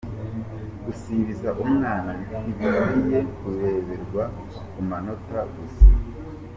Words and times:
Gusibiza 0.85 1.49
umwana 1.63 2.11
ntibikwiye 2.21 3.19
kureberwa 3.35 4.23
ku 4.71 4.81
manota 4.89 5.39
gusa. 5.53 5.85